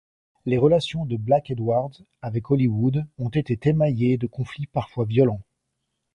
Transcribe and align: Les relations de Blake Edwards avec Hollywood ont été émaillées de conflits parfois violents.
Les 0.47 0.57
relations 0.57 1.05
de 1.05 1.15
Blake 1.15 1.51
Edwards 1.51 2.01
avec 2.23 2.49
Hollywood 2.49 3.05
ont 3.19 3.29
été 3.29 3.59
émaillées 3.69 4.17
de 4.17 4.25
conflits 4.25 4.65
parfois 4.65 5.05
violents. 5.05 5.43